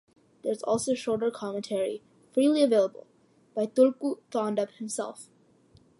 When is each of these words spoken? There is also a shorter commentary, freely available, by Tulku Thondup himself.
There 0.41 0.51
is 0.51 0.63
also 0.63 0.93
a 0.93 0.95
shorter 0.95 1.29
commentary, 1.29 2.01
freely 2.33 2.63
available, 2.63 3.05
by 3.53 3.67
Tulku 3.67 4.17
Thondup 4.31 4.71
himself. 4.77 5.29